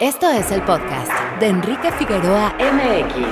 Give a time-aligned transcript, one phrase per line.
[0.00, 3.26] Esto es el podcast de Enrique Figueroa MX.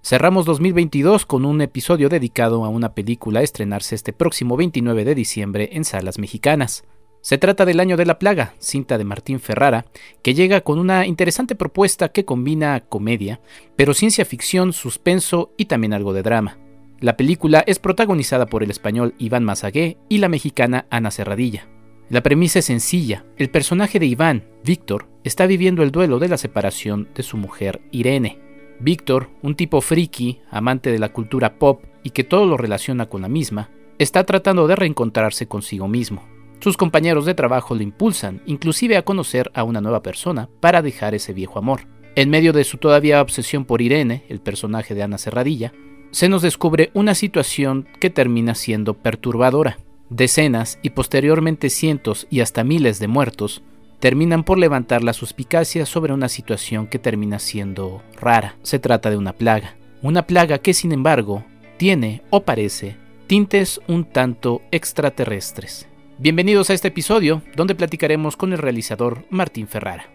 [0.00, 5.16] Cerramos 2022 con un episodio dedicado a una película a estrenarse este próximo 29 de
[5.16, 6.84] diciembre en salas mexicanas.
[7.20, 9.86] Se trata del Año de la Plaga, cinta de Martín Ferrara,
[10.22, 13.40] que llega con una interesante propuesta que combina comedia,
[13.74, 16.58] pero ciencia ficción, suspenso y también algo de drama.
[17.00, 21.66] La película es protagonizada por el español Iván Mazagué y la mexicana Ana Serradilla.
[22.08, 23.24] La premisa es sencilla.
[23.36, 27.80] El personaje de Iván, Víctor, está viviendo el duelo de la separación de su mujer
[27.90, 28.38] Irene.
[28.78, 33.22] Víctor, un tipo friki, amante de la cultura pop y que todo lo relaciona con
[33.22, 36.22] la misma, está tratando de reencontrarse consigo mismo.
[36.60, 41.16] Sus compañeros de trabajo le impulsan, inclusive a conocer a una nueva persona para dejar
[41.16, 41.88] ese viejo amor.
[42.14, 45.72] En medio de su todavía obsesión por Irene, el personaje de Ana Serradilla,
[46.12, 49.78] se nos descubre una situación que termina siendo perturbadora.
[50.08, 53.62] Decenas y posteriormente cientos y hasta miles de muertos
[53.98, 58.56] terminan por levantar la suspicacia sobre una situación que termina siendo rara.
[58.62, 59.74] Se trata de una plaga.
[60.02, 61.44] Una plaga que sin embargo
[61.76, 65.88] tiene o parece tintes un tanto extraterrestres.
[66.18, 70.08] Bienvenidos a este episodio donde platicaremos con el realizador Martín Ferrara.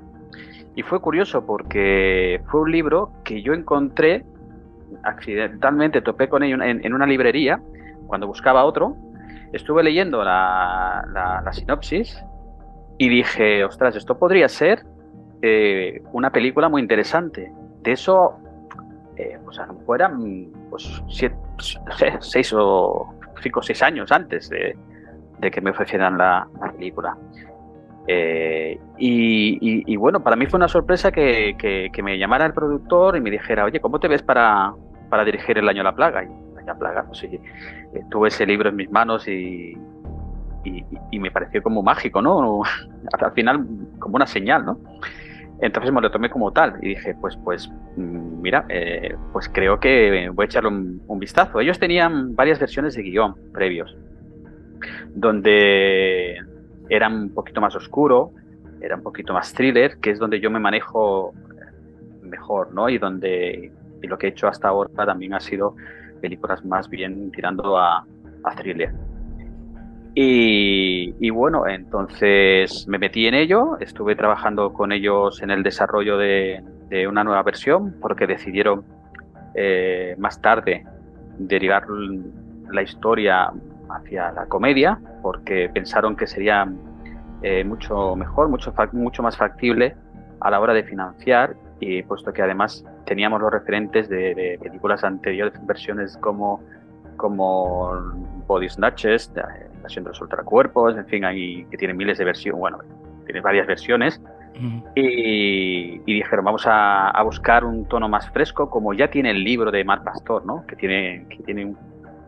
[0.79, 4.25] y fue curioso porque fue un libro que yo encontré,
[5.03, 7.61] accidentalmente topé con ello en, una librería
[8.07, 8.95] cuando buscaba otro,
[9.53, 12.25] estuve leyendo la, la- sinopsis
[12.97, 14.87] y dije, ostras, esto podría ser
[15.43, 17.51] eh, una película muy interesante.
[17.83, 18.37] De eso,
[19.17, 21.03] eh, pues a lo mejor eran pues,
[22.21, 24.77] seis o cinco o seis años antes de,
[25.51, 26.47] que me ofrecieran la
[26.77, 27.17] película.
[28.11, 33.31] Eh, y, bueno, para mí fue una sorpresa que, me llamara el productor y me
[33.31, 34.73] dijera, oye, ¿cómo te ves para,
[35.11, 36.25] para dirigir El Año la Plaga?
[36.25, 37.41] Y la Plaga, pues sí, eh,
[38.11, 39.77] tuve ese libro en mis manos y,
[40.65, 42.63] y, y me pareció como mágico, ¿no?
[43.21, 43.67] Al final,
[43.99, 44.79] como una señal, ¿no?
[45.61, 49.81] Entonces me lo tomé como tal y dije, pues, pues, mm, mira, eh, pues creo
[49.81, 51.61] que voy a echarle un, un vistazo.
[51.61, 53.97] Ellos tenían varias versiones de guion previos,
[55.15, 56.39] donde
[56.89, 58.33] era un poquito más oscuro,
[58.81, 61.33] era un poquito más thriller, que es donde yo me manejo
[62.23, 62.89] mejor, ¿no?
[62.89, 63.73] Y donde
[64.03, 65.75] y lo que he hecho hasta ahora también ha sido
[66.21, 68.05] películas más bien tirando a,
[68.45, 68.93] a thriller.
[70.15, 76.17] Y, y bueno, entonces me metí en ello, estuve trabajando con ellos en el desarrollo
[76.17, 78.85] de, de una nueva versión, porque decidieron
[79.55, 80.85] eh, más tarde
[81.39, 81.85] derivar
[82.71, 83.53] la historia
[83.91, 86.67] hacia la comedia, porque pensaron que sería
[87.43, 89.95] eh, mucho mejor, mucho, mucho más factible
[90.41, 95.05] a la hora de financiar, y puesto que además teníamos los referentes de, de películas
[95.05, 96.61] anteriores, versiones como,
[97.17, 97.93] como
[98.47, 99.33] Body Snatches,
[99.77, 102.79] Invasión de los Ultracuerpos, en fin, ahí que tiene miles de versiones, bueno,
[103.25, 104.21] tiene varias versiones,
[104.97, 109.45] y, y dijeron, vamos a, a buscar un tono más fresco, como ya tiene el
[109.45, 110.67] libro de Marc Pastor, ¿no?
[110.67, 111.79] Que tiene, que tiene un,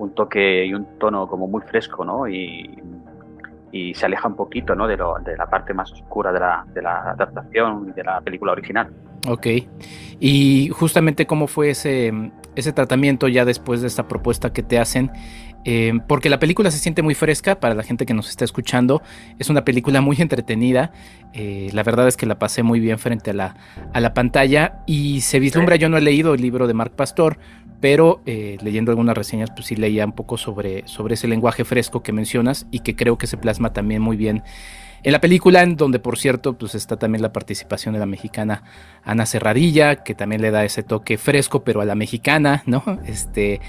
[0.00, 2.26] un toque y un tono como muy fresco, ¿no?
[2.26, 2.70] Y,
[3.70, 4.88] y se aleja un poquito, ¿no?
[4.88, 8.90] De, la parte más oscura de la, de la adaptación de la película original.
[9.28, 9.46] Ok.
[10.18, 12.12] Y justamente cómo fue ese,
[12.56, 15.10] ese tratamiento ya después de esta propuesta que te hacen
[15.64, 19.02] eh, porque la película se siente muy fresca para la gente que nos está escuchando.
[19.38, 20.92] Es una película muy entretenida.
[21.32, 23.56] Eh, la verdad es que la pasé muy bien frente a la,
[23.92, 27.38] a la pantalla y se vislumbra, yo no he leído el libro de Mark Pastor,
[27.80, 32.02] pero eh, leyendo algunas reseñas, pues sí leía un poco sobre, sobre ese lenguaje fresco
[32.02, 34.42] que mencionas y que creo que se plasma también muy bien
[35.02, 38.62] en la película, en donde por cierto, pues está también la participación de la mexicana
[39.04, 42.82] Ana Serradilla, que también le da ese toque fresco, pero a la mexicana, ¿no?
[43.06, 43.60] Este,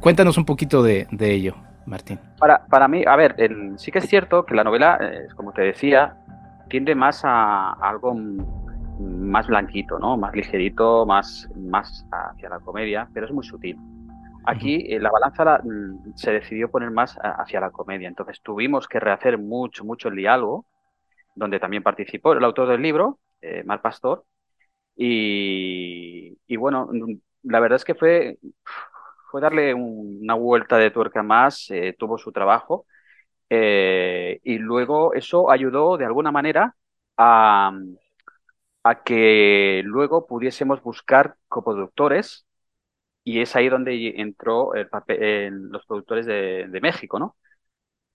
[0.00, 1.54] cuéntanos un poquito de, ello,
[1.86, 2.18] Martín.
[2.38, 3.36] Para, para mí, a ver,
[3.76, 6.16] sí que es cierto que la novela, eh, como te decía,
[6.68, 8.16] tiende más a, algo
[8.98, 10.16] más blanquito, ¿no?
[10.16, 13.78] Más ligerito, más, más hacia la comedia, pero es muy sutil.
[14.44, 19.00] Aquí eh, la balanza mm, se decidió poner más hacia la comedia, entonces tuvimos que
[19.00, 20.66] rehacer mucho, mucho el diálogo,
[21.34, 24.24] donde también participó el autor del libro, eh, Mar Pastor.
[24.96, 26.90] Y, bueno,
[27.42, 28.38] la verdad es que fue,
[29.30, 32.86] fue darle una vuelta de tuerca más, eh, tuvo su trabajo.
[33.50, 36.76] Eh, y luego eso ayudó de alguna manera
[37.18, 37.72] a,
[38.84, 42.46] a que luego pudiésemos buscar coproductores
[43.24, 47.36] y es ahí donde entró el papel, los productores de, de México, ¿no?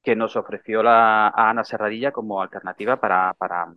[0.08, 3.74] Que nos ofreció la, a Ana Serradilla como alternativa para, para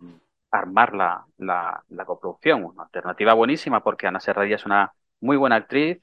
[0.51, 2.63] armar la, la, la, coproducción.
[2.63, 5.99] Una alternativa buenísima porque Ana Serradilla es una muy buena actriz,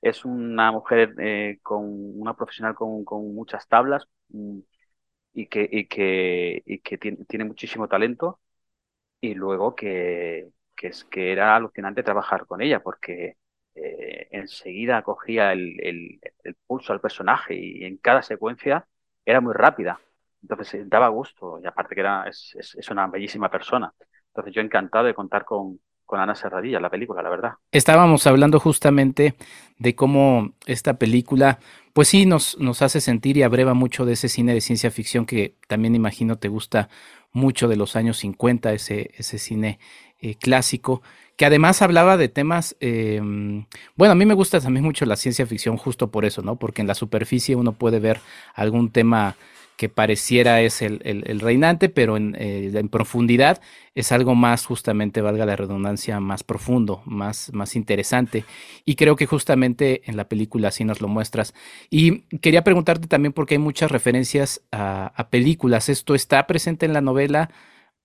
[0.00, 1.82] es una mujer eh, con
[2.20, 4.60] una profesional con, con muchas tablas mm,
[5.34, 8.40] y que, y que, y que tiene, tiene, muchísimo talento
[9.20, 13.36] y luego que, que, es, que era alucinante trabajar con ella porque
[13.74, 18.86] eh, enseguida cogía el, el, el, pulso al personaje y en cada secuencia
[19.26, 20.00] era muy rápida.
[20.40, 23.92] Entonces eh, daba gusto y aparte que era, es, es, una bellísima persona.
[24.28, 27.52] Entonces yo encantado de contar con, con Ana Serradilla, la película, la verdad.
[27.72, 29.34] Estábamos hablando justamente
[29.78, 31.58] de cómo esta película,
[31.92, 35.26] pues sí, nos, nos hace sentir y abreva mucho de ese cine de ciencia ficción
[35.26, 36.88] que también imagino te gusta
[37.32, 39.78] mucho de los años 50, ese, ese cine
[40.20, 41.02] eh, clásico,
[41.36, 43.20] que además hablaba de temas, eh,
[43.96, 46.56] bueno, a mí me gusta también mucho la ciencia ficción justo por eso, ¿no?
[46.56, 48.20] Porque en la superficie uno puede ver
[48.54, 49.36] algún tema
[49.76, 53.60] que pareciera es el, el, reinante, pero en, eh, en, profundidad
[53.94, 58.44] es algo más, justamente, valga la redundancia, más profundo, más, más interesante.
[58.86, 61.54] Y creo que justamente en la película así nos lo muestras.
[61.90, 65.90] Y quería preguntarte también porque hay muchas referencias a, a películas.
[65.90, 67.50] ¿Esto está presente en la novela?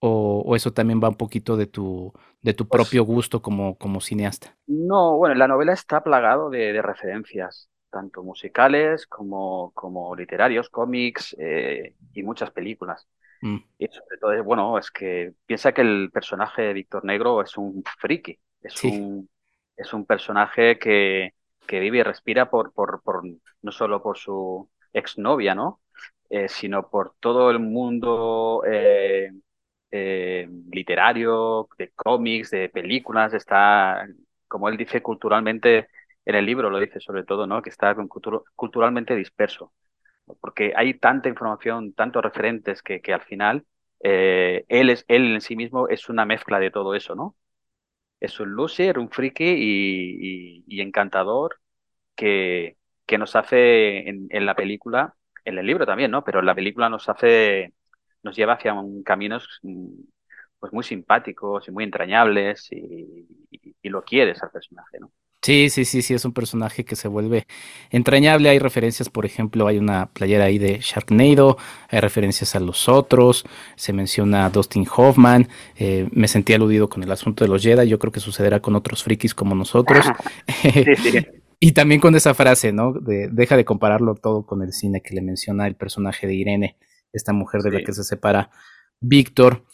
[0.04, 4.00] O, eso también va un poquito de tu, de tu pues propio gusto como, como
[4.00, 4.56] cineasta?
[4.66, 11.94] No, bueno, la novela está plagado de, referencias, tanto musicales como, como literarios, cómics eh,
[12.14, 13.06] y muchas películas.
[13.42, 13.58] Mm.
[13.78, 17.84] Y sobre todo, bueno, es que piensa que el personaje de Víctor Negro es un
[18.00, 19.30] friki, es, un,
[19.76, 21.34] es un personaje que,
[21.64, 23.22] que vive y respira por, por, por,
[23.62, 25.80] no solo por su exnovia, ¿no?
[26.28, 29.30] Eh, sino por todo el mundo eh,
[29.92, 34.06] eh, literario, de cómics, de películas, está,
[34.48, 35.88] como él dice, culturalmente,
[36.24, 37.62] en el libro lo dice sobre todo, ¿no?
[37.62, 37.94] Que está
[38.56, 39.72] culturalmente disperso.
[40.40, 43.66] Porque hay tanta información, tantos referentes que, que al final
[44.00, 47.36] eh, él, es, él en sí mismo es una mezcla de todo eso, ¿no?
[48.20, 51.60] Es un loser, un friki y, y, encantador
[52.16, 56.24] que, que nos hace en, en, la película, en el libro también, ¿no?
[56.24, 57.74] Pero en la película nos hace
[58.22, 59.60] nos lleva hacia un caminos
[60.62, 63.26] pues muy simpáticos y muy entrañables y,
[63.82, 65.10] lo quieres al personaje, ¿no?
[65.42, 67.48] Sí, sí, sí, sí, es un personaje que se vuelve
[67.90, 68.48] entrañable.
[68.48, 73.44] Hay referencias, por ejemplo, hay una playera ahí de Sharknado, hay referencias a los otros,
[73.74, 77.88] se menciona a Dustin Hoffman, eh, me sentí aludido con el asunto de los Jedi,
[77.88, 80.06] yo creo que sucederá con otros frikis como nosotros.
[80.62, 81.26] sí, sí.
[81.58, 82.92] y también con esa frase, ¿no?
[82.92, 86.76] De, deja de compararlo todo con el cine que le menciona el personaje de Irene
[87.12, 88.50] esta mujer de la que se separa
[89.00, 89.64] Víctor.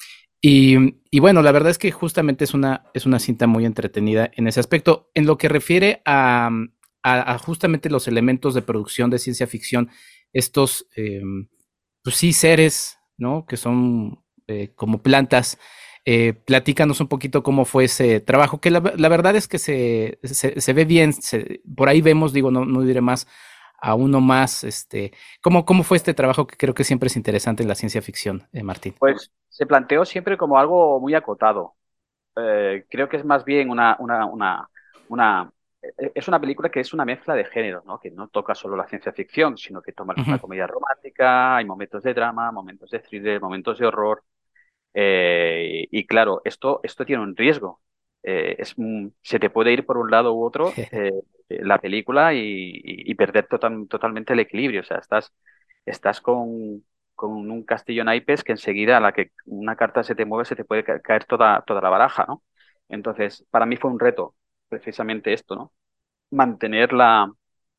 [0.40, 4.46] Y, bueno, la verdad es que justamente es una, es una cinta muy entretenida en
[4.46, 5.10] ese aspecto.
[5.14, 6.50] En lo que refiere a,
[7.44, 9.90] justamente los elementos de producción de ciencia ficción,
[10.32, 11.22] estos, eh,
[12.02, 13.46] pues sí, seres, ¿no?
[13.46, 15.58] Que son eh, como plantas.
[16.04, 20.72] Eh, platícanos un poquito cómo fue ese trabajo, que la, verdad es que se, se,
[20.72, 21.12] ve bien,
[21.76, 23.26] por ahí vemos, digo, no, no diré más,
[23.80, 24.64] a uno más.
[24.64, 28.02] Este, ¿cómo, ¿Cómo fue este trabajo que creo que siempre es interesante en la ciencia
[28.02, 28.94] ficción, eh, Martín?
[28.98, 31.74] Pues se planteó siempre como algo muy acotado.
[32.36, 34.68] Eh, creo que es más bien una, una, una,
[35.08, 35.50] una,
[35.82, 37.98] eh, es una película que es una mezcla de géneros, ¿no?
[37.98, 42.02] que no toca solo la ciencia ficción, sino que toma una comedia romántica, hay momentos
[42.02, 44.22] de drama, momentos de thriller, momentos de horror.
[44.94, 47.80] y claro, esto, esto tiene un riesgo.
[48.30, 48.76] Eh, es,
[49.22, 51.12] se te puede ir por un lado u otro eh,
[51.48, 54.82] la película y, y, perder total, totalmente el equilibrio.
[54.82, 55.32] O sea, estás,
[55.86, 60.26] estás con, con un castillo naipes que enseguida a la que una carta se te
[60.26, 62.42] mueve se te puede caer toda, toda la baraja, ¿no?
[62.90, 64.34] Entonces, para mí fue un reto
[64.68, 65.72] precisamente esto, ¿no?
[66.30, 67.32] Mantener la,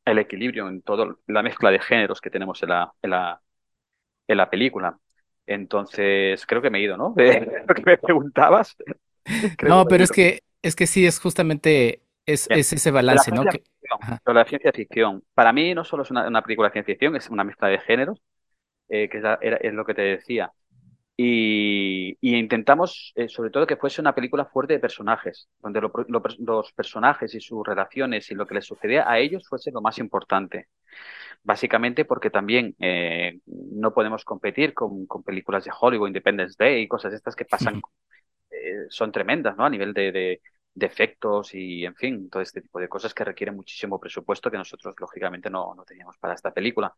[0.05, 3.41] el equilibrio en toda la mezcla de géneros que tenemos en la, en la,
[4.27, 4.97] en la película.
[5.45, 7.13] Entonces, creo que me he ido, ¿no?
[7.15, 8.75] De lo que me preguntabas.
[9.67, 13.43] no, pero es que, es que sí, es justamente es, es ese balance, ¿no?
[13.43, 13.63] Que...
[14.25, 15.23] la ciencia ficción.
[15.33, 17.79] Para mí no solo es una, una, película de ciencia ficción, es una mezcla de
[17.79, 18.21] géneros,
[18.87, 19.23] eh, que es,
[19.61, 20.51] es, lo que te decía.
[21.17, 25.91] Y, y intentamos, eh, sobre todo, que fuese una película fuerte de personajes, donde lo,
[26.07, 29.81] lo, los personajes y sus relaciones y lo que les sucedía a ellos fuese lo
[29.81, 30.67] más importante
[31.43, 36.87] básicamente porque también eh, no podemos competir con, con, películas de Hollywood, Independence Day y
[36.87, 37.81] cosas estas que pasan,
[38.61, 39.65] eh, son tremendas, ¿no?
[39.65, 40.41] A nivel de, de,
[40.81, 44.95] efectos y, en fin, todo este tipo de cosas que requieren muchísimo presupuesto que nosotros,
[44.99, 46.93] lógicamente, no, no teníamos para esta película.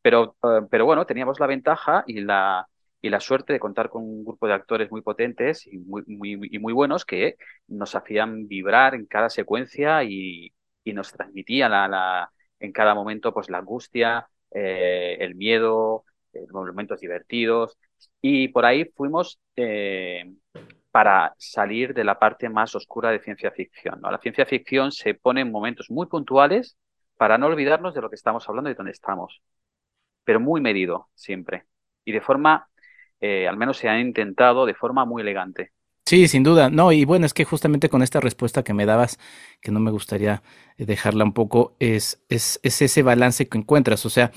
[0.00, 2.66] Pero, uh, pero bueno, teníamos la ventaja y la,
[3.02, 6.38] y la suerte de contar con un grupo de actores muy potentes y muy, muy,
[6.50, 7.36] y muy buenos que
[7.68, 10.52] nos hacían vibrar en cada secuencia y,
[10.84, 16.46] y nos transmitían la, la en cada momento pues la angustia, eh, el miedo, eh,
[16.50, 17.76] momentos divertidos
[18.20, 20.32] y por ahí fuimos eh,
[20.96, 24.00] para salir de la parte más oscura de ciencia ficción.
[24.00, 26.78] La ciencia ficción se pone en momentos muy puntuales
[27.18, 29.42] para no olvidarnos de lo que estamos hablando y de dónde estamos,
[30.24, 31.66] pero muy medido siempre
[32.02, 32.70] y de forma,
[33.20, 35.72] eh, al menos se ha intentado de forma muy elegante.
[36.06, 36.70] Sí, sin duda.
[36.70, 39.18] No, y bueno, es que justamente con esta respuesta que me dabas,
[39.60, 40.42] que no me gustaría
[40.78, 44.06] eh, dejarla un poco, es, es, es ese balance que encuentras.
[44.06, 44.30] O sea,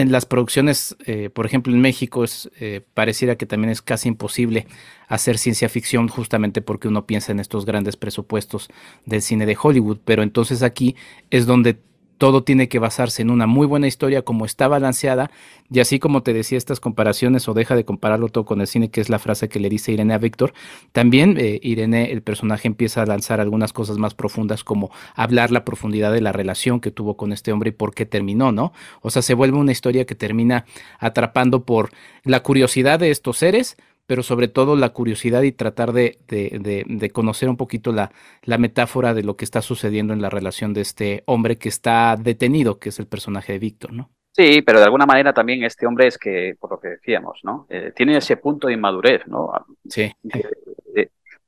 [0.00, 4.08] en las producciones, eh, por ejemplo, en México, es, eh, pareciera que también es casi
[4.08, 4.66] imposible
[5.08, 8.68] hacer ciencia ficción justamente porque uno piensa en estos grandes presupuestos
[9.06, 10.96] del cine de Hollywood, pero entonces aquí
[11.30, 11.78] es donde
[12.20, 15.30] todo tiene que basarse en una muy buena historia como está balanceada
[15.72, 18.90] y así como te decía estas comparaciones o deja de compararlo todo con el cine
[18.90, 20.52] que es la frase que le dice Irene a Víctor
[20.92, 25.64] también eh, Irene el personaje empieza a lanzar algunas cosas más profundas como hablar la
[25.64, 29.08] profundidad de la relación que tuvo con este hombre y por qué terminó no o
[29.08, 30.66] sea se vuelve una historia que termina
[30.98, 31.88] atrapando por
[32.24, 33.78] la curiosidad de estos seres
[34.10, 38.10] pero sobre todo la curiosidad y tratar de, de, de, conocer un poquito la,
[38.42, 42.16] la, metáfora de lo que está sucediendo en la relación de este hombre que está
[42.16, 44.10] detenido, que es el personaje de Víctor, ¿no?
[44.32, 47.68] Sí, pero de alguna manera también este hombre es que, por lo que decíamos, ¿no?
[47.70, 49.52] Eh, tiene ese punto de inmadurez, ¿no?
[49.88, 50.12] Sí.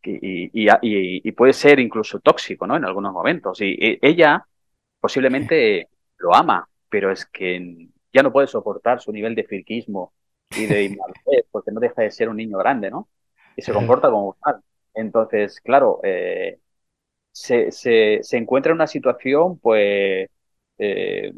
[0.05, 2.77] y, y, y, puede ser incluso tóxico, ¿no?
[2.77, 3.61] En algunos momentos.
[3.61, 4.47] Y ella
[5.01, 5.89] posiblemente
[6.19, 10.13] lo ama, pero es que ya no puede soportar su nivel de friquismo
[10.57, 13.09] y de inmadurez, porque no deja de ser un niño grande, ¿no?
[13.57, 14.61] Y se comporta como tal.
[14.95, 16.59] Entonces, claro, eh,
[17.31, 20.29] se, se, se, encuentra en una situación, pues,
[20.79, 21.33] eh,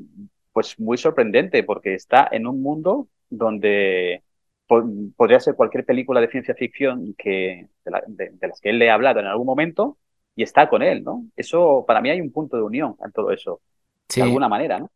[0.53, 4.23] pues muy sorprendente, porque está en un mundo donde
[4.67, 4.83] po
[5.17, 8.79] podría ser cualquier película de ciencia ficción que, de, la, de, de, las que él
[8.79, 9.99] le ha hablado en algún momento
[10.37, 11.25] y está con él, ¿no?
[11.37, 13.61] Eso, para mí hay un punto de unión en todo eso,
[14.09, 14.21] sí.
[14.21, 14.91] de alguna manera, ¿no?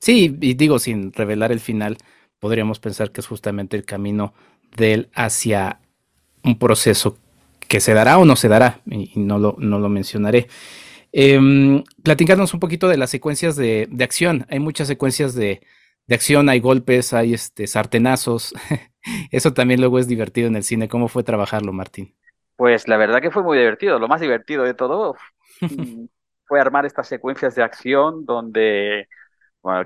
[0.00, 1.98] Sí, y digo, sin revelar el final,
[2.40, 4.34] podríamos pensar que es justamente el camino
[4.76, 5.80] de él hacia
[6.42, 7.16] un proceso
[7.68, 10.48] que se dará o no se dará, y, no, lo, no lo mencionaré.
[11.12, 14.46] Eh, platicarnos un poquito de las secuencias de, de acción.
[14.50, 15.60] Hay muchas secuencias de,
[16.06, 18.54] de, acción, hay golpes, hay este, sartenazos.
[19.30, 20.88] Eso también luego es divertido en el cine.
[20.88, 22.14] ¿Cómo fue trabajarlo, Martín?
[22.56, 23.98] Pues la verdad que fue muy divertido.
[23.98, 25.14] Lo más divertido de todo
[26.46, 29.08] fue armar estas secuencias de acción donde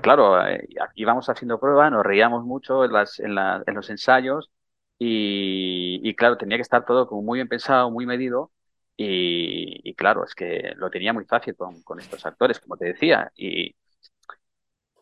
[0.01, 4.51] claro, eh, íbamos haciendo pruebas, nos reíamos mucho en, los ensayos
[4.99, 8.51] y, claro, tenía que estar todo como muy bien pensado, muy medido
[8.97, 13.31] y, claro, es que lo tenía muy fácil con, estos actores, como te decía.
[13.35, 13.75] Y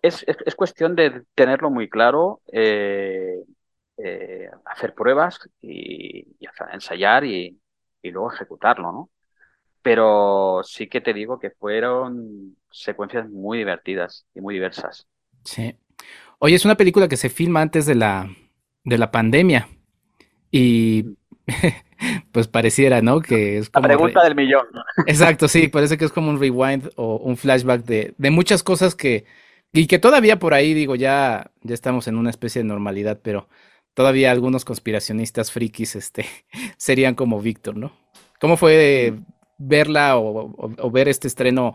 [0.01, 3.43] es, es, es cuestión de tenerlo muy claro, eh,
[3.97, 7.59] eh, hacer pruebas y, y ensayar y
[8.03, 9.09] luego ejecutarlo, ¿no?
[9.81, 15.07] Pero sí que te digo que fueron secuencias muy divertidas y muy diversas.
[15.43, 15.75] Sí.
[16.39, 18.29] Oye, es una película que se filma antes de la,
[18.83, 19.67] de la pandemia.
[20.51, 21.05] Y
[22.31, 23.21] pues pareciera, ¿no?
[23.21, 23.87] Que es como.
[23.87, 24.65] La pregunta del millón.
[25.07, 28.95] Exacto, sí, parece que es como un rewind o un flashback de, de muchas cosas
[28.95, 29.25] que.
[29.73, 33.47] Y que todavía por ahí, digo, ya, ya estamos en una especie de normalidad, pero
[33.93, 36.25] todavía algunos conspiracionistas frikis este,
[36.77, 37.93] serían como Víctor, ¿no?
[38.39, 39.13] ¿Cómo fue
[39.61, 41.73] verla o, o, ver este estreno?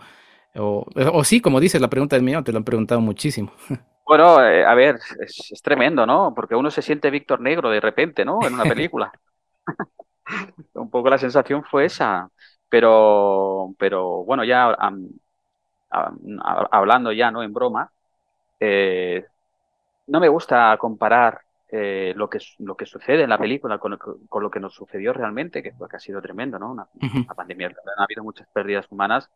[0.54, 3.52] O, o, sí, como dices, la pregunta del millón, te lo han preguntado muchísimo.
[4.08, 6.32] Bueno, eh, a ver, es, es, tremendo, ¿no?
[6.32, 8.38] Porque uno se siente Víctor Negro de repente, ¿no?
[8.46, 9.10] En una película.
[10.74, 12.30] Un poco la sensación fue esa.
[12.68, 14.76] Pero, pero bueno, ya
[16.70, 17.42] hablando ya, ¿no?
[17.42, 17.90] En broma,
[18.60, 19.26] eh,
[20.06, 23.98] no me gusta comparar eh, lo, que, lo que sucede en la película con
[24.42, 26.70] lo, que, nos sucedió realmente, que, que ha sido tremendo, ¿no?
[26.70, 26.88] Una,
[27.34, 27.74] pandemia.
[27.98, 29.30] Ha habido muchas pérdidas humanas,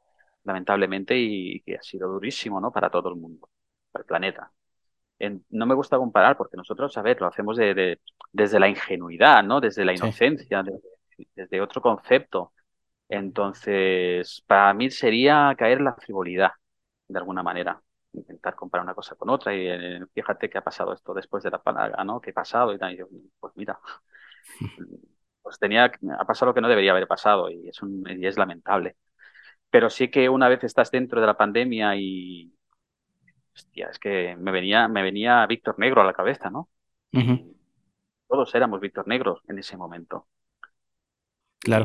[0.45, 2.71] lamentablemente, y que ha sido durísimo, ¿no?
[2.71, 3.49] Para todo el mundo,
[3.91, 4.53] para el planeta.
[5.51, 8.01] no me gusta comparar porque nosotros, a ver, lo hacemos de,
[8.33, 9.61] desde la ingenuidad, ¿no?
[9.61, 10.63] Desde la inocencia,
[11.35, 12.53] desde otro concepto.
[13.09, 16.53] Entonces, para mí sería caer en la frivolidad,
[17.09, 20.93] de alguna manera intentar comparar una cosa con otra y eh, fíjate qué ha pasado
[20.93, 22.21] esto después de la panaga, ¿no?
[22.21, 22.75] ¿Qué ha pasado?
[22.75, 22.97] Y, tal,
[23.39, 23.79] pues mira,
[25.43, 25.85] pues tenía,
[26.19, 28.97] ha pasado lo que no debería haber pasado y es, un, y es lamentable.
[29.71, 32.53] Pero sí que una vez estás dentro de la pandemia y,
[33.55, 36.69] hostia, es que me venía, me venía Víctor Negro a la cabeza, ¿no?
[38.29, 40.27] Todos éramos Víctor Negros en ese momento.
[41.61, 41.85] Claro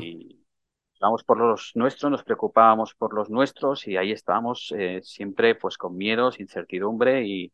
[1.00, 5.78] vamos por los nuestros, nos preocupábamos por los nuestros y ahí estábamos eh, siempre pues
[5.78, 7.52] con miedos, incertidumbre y,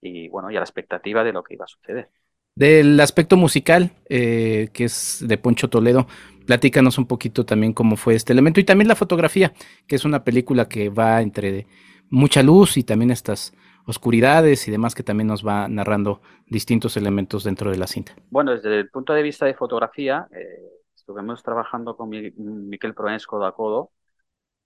[0.00, 2.10] y, bueno, y a la expectativa de lo que iba a suceder.
[2.54, 6.06] Del aspecto musical, eh, que es de Poncho Toledo,
[6.46, 9.52] platícanos un poquito también cómo fue este elemento y también la fotografía,
[9.86, 11.66] que es una película que va entre
[12.08, 13.52] mucha luz y también estas
[13.84, 18.14] oscuridades y demás que también nos va narrando distintos elementos dentro de la cinta.
[18.30, 20.75] Bueno, desde el punto de vista de fotografía, eh,
[21.06, 23.92] estuvimos trabajando con Miquel Proens codo a codo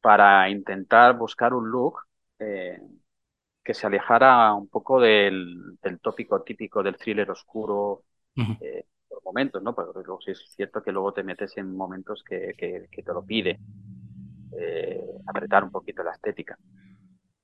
[0.00, 1.98] para intentar buscar un look
[2.38, 2.80] eh,
[3.62, 8.04] que se alejara un poco del, tópico típico del thriller oscuro
[8.34, 9.74] eh, por momentos, ¿no?
[9.74, 13.22] Porque luego sí es cierto que luego te metes en momentos que, que, te lo
[13.22, 13.60] pide
[14.58, 16.58] eh, apretar un poquito la estética.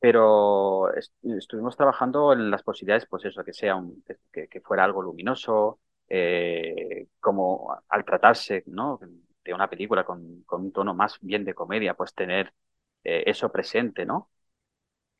[0.00, 0.91] Pero
[1.23, 5.81] estuvimos trabajando en las posibilidades, pues eso, que sea un, que, que fuera algo luminoso,
[6.09, 8.99] eh, como al tratarse ¿no?
[9.45, 12.53] de una película con, con, un tono más bien de comedia, pues tener
[13.05, 14.31] eh, eso presente, ¿no?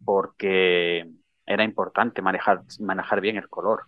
[0.05, 1.09] Porque
[1.47, 3.85] era importante manejar, manejar bien el color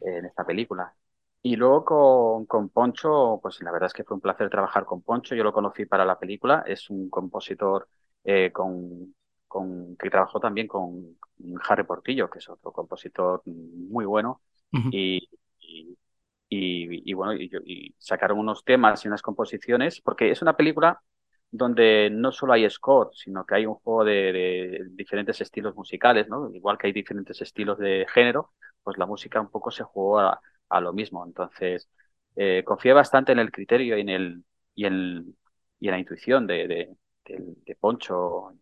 [0.00, 0.94] en esta película.
[1.42, 5.02] Y luego con, con, Poncho, pues la verdad es que fue un placer trabajar con
[5.02, 5.34] Poncho.
[5.34, 6.62] Yo lo conocí para la película.
[6.66, 7.88] Es un compositor
[8.24, 9.14] eh, con,
[9.48, 11.18] con, que trabajó también con
[11.68, 14.40] Harry Portillo, que es otro compositor muy bueno.
[14.72, 15.28] y,
[17.40, 21.02] y, sacaron unos temas y unas composiciones, porque es una película
[21.50, 26.50] donde no solo hay score, sino que hay un juego de, diferentes estilos musicales, ¿no?
[26.54, 30.40] Igual que hay diferentes estilos de género, pues la música un poco se jugó a,
[30.80, 31.24] lo mismo.
[31.26, 31.88] Entonces,
[32.36, 35.36] eh, confié bastante en el criterio y en el y en,
[35.80, 36.96] y en la intuición de,
[37.80, 38.52] Poncho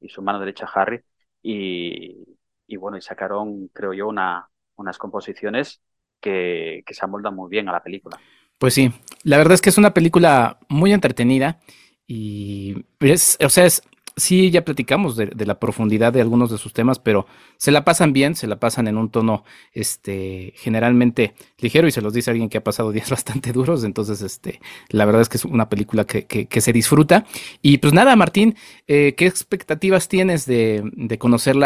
[0.00, 1.02] y su, mano derecha Harry.
[1.42, 5.82] Y, bueno, y sacaron, creo yo, una, unas composiciones
[6.24, 8.18] que, se amolda muy bien a la película.
[8.58, 8.90] Pues sí,
[9.24, 11.60] la verdad es que es una película muy entretenida
[12.06, 13.82] y es, o sea, es,
[14.16, 17.26] sí, ya platicamos de, la profundidad de algunos de sus temas, pero
[17.58, 22.00] se la pasan bien, se la pasan en un tono este, generalmente ligero y se
[22.00, 25.36] los dice alguien que ha pasado días bastante duros, entonces este, la verdad es que
[25.36, 27.26] es una película que, que, se disfruta.
[27.60, 28.56] Y pues nada, Martín,
[28.86, 31.56] eh, ¿qué expectativas tienes de, de conocer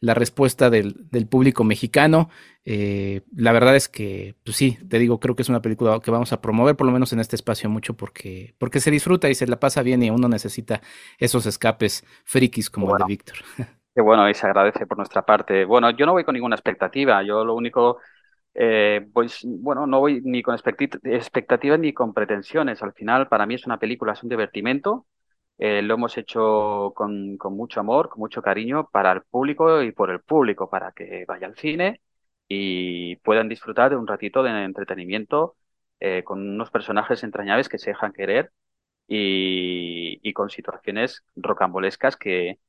[0.00, 2.28] la, respuesta del, del público mexicano?
[2.64, 6.10] Eh, la verdad es que, pues sí, te digo, creo que es una película que
[6.10, 9.34] vamos a promover, por lo menos en este espacio, mucho porque, porque se disfruta y
[9.34, 10.82] se la pasa bien y uno necesita
[11.18, 13.36] esos escapes frikis como el de Víctor.
[13.94, 15.64] Qué bueno, y se agradece por nuestra parte.
[15.64, 17.98] Bueno, yo no voy con ninguna expectativa, yo lo único,
[18.54, 22.82] eh, pues, bueno, no voy ni con expectativas ni con pretensiones.
[22.82, 25.06] Al final, para mí es una película, es un divertimento.
[25.58, 29.92] Eh, lo hemos hecho con, con mucho amor, con mucho cariño para el público y
[29.92, 32.00] por el público, para que vaya al cine
[32.48, 35.56] y puedan disfrutar de un ratito de entretenimiento
[36.00, 38.52] eh, con unos personajes entrañables que se dejan querer
[39.08, 42.60] y, con situaciones rocambolescas que,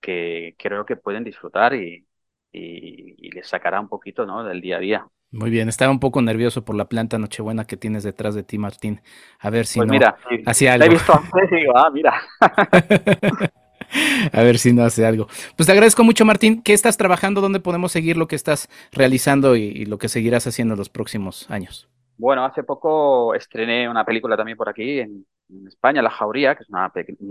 [0.00, 2.06] que, creo que pueden disfrutar y,
[2.52, 4.44] y, les sacará un poquito ¿no?
[4.44, 5.08] del día a día.
[5.32, 8.58] Muy bien, estaba un poco nervioso por la planta Nochebuena que tienes detrás de ti,
[8.58, 9.00] Martín.
[9.40, 10.86] A ver si pues no mira, hacía algo.
[10.86, 12.14] he visto antes y digo, ah, mira.
[14.32, 15.26] A ver si no hace algo.
[15.56, 16.62] Pues te agradezco mucho, Martín.
[16.62, 17.40] ¿Qué estás trabajando?
[17.40, 21.50] ¿Dónde podemos seguir lo que estás realizando y, lo que seguirás haciendo en los próximos
[21.50, 21.88] años?
[22.16, 25.26] Bueno, hace poco estrené una película también por aquí en,
[25.68, 26.90] España, La Jauría, que es una,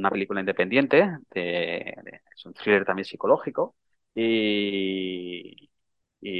[0.09, 3.75] película independiente, es un thriller también psicológico
[4.15, 5.69] y,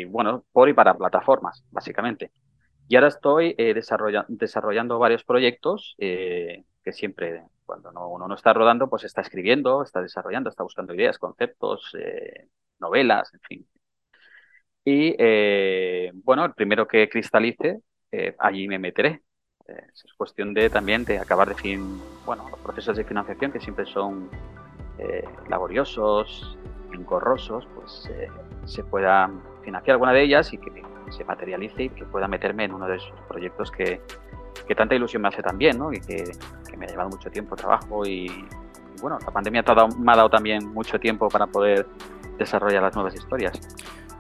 [0.05, 2.31] bueno, por y para plataformas, básicamente.
[2.87, 3.73] Y ahora estoy eh,
[4.27, 10.01] desarrollando varios proyectos eh, que siempre cuando uno no está rodando, pues está escribiendo, está
[10.01, 12.47] desarrollando, está buscando ideas, conceptos, eh,
[12.79, 13.67] novelas, en fin.
[14.83, 17.79] Y eh, bueno, el primero que cristalice,
[18.11, 19.23] eh, allí me meteré.
[19.67, 23.85] es cuestión de también de acabar de fin, bueno, los procesos de financiación que siempre
[23.87, 24.29] son
[24.99, 26.57] eh, laboriosos,
[26.93, 28.29] engorrosos, pues eh,
[28.65, 29.29] se pueda
[29.65, 30.71] financiar alguna de ellas y que
[31.09, 33.99] se materialice y que pueda meterme en uno de esos proyectos que,
[34.67, 35.91] que tanta ilusión me hace también, ¿no?
[35.91, 36.31] Y que,
[36.69, 39.63] que, me ha llevado mucho tiempo, trabajo y, y bueno, la pandemia
[39.99, 41.85] me ha dado también mucho tiempo para poder
[42.37, 43.59] desarrollar las nuevas historias.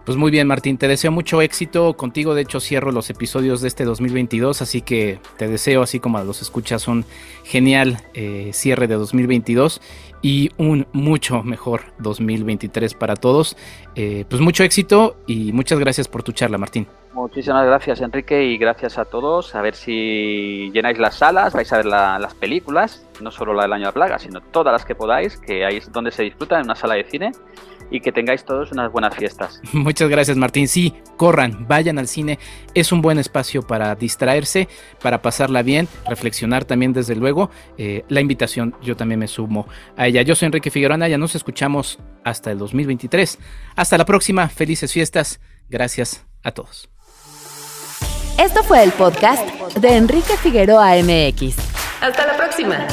[0.05, 1.97] Pues muy bien, Martín, te deseo mucho éxito.
[1.97, 6.23] Contigo, de hecho, cierro los episodios de este 2022, así que te deseo, así como
[6.23, 7.05] los escuchas, un
[7.43, 9.81] genial eh, cierre de 2022
[10.21, 13.57] y un mucho mejor 2023 para todos.
[13.95, 16.85] Eh, pues mucho éxito y muchas gracias por tu charla, Martín.
[17.13, 19.55] Muchísimas gracias, Enrique, y gracias a todos.
[19.55, 23.63] A ver si llenáis las salas, vais a ver la, las películas, no solo la
[23.63, 26.21] del Año de la Plaga, sino todas las que podáis, que ahí es donde se
[26.21, 27.31] disfruta en una sala de cine
[27.91, 29.61] y que tengáis todos unas buenas fiestas.
[29.73, 30.67] Muchas gracias Martín.
[30.67, 32.39] Sí, corran, vayan al cine.
[32.73, 34.67] Es un buen espacio para distraerse,
[35.01, 37.49] para pasarla bien, reflexionar también desde luego.
[37.77, 39.67] Eh, la invitación yo también me sumo
[39.97, 40.21] a ella.
[40.21, 43.37] Yo soy Enrique Figueroa ya nos escuchamos hasta el 2023.
[43.75, 45.39] Hasta la próxima, felices fiestas.
[45.69, 46.89] Gracias a todos.
[48.39, 51.55] Esto fue el podcast de Enrique Figueroa MX.
[52.01, 52.87] Hasta la próxima.